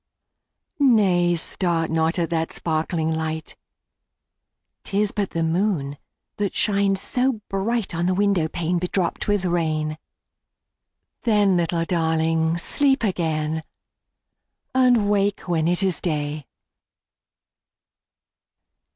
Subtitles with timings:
[0.79, 1.35] 10 Nay!
[1.35, 3.55] start not at that sparkling light;
[4.83, 5.95] 'Tis but the moon
[6.37, 9.99] that shines so bright On the window pane bedropped with rain:
[11.21, 12.57] Then, little Darling!
[12.57, 13.61] sleep again,
[14.73, 16.47] And wake when it is day.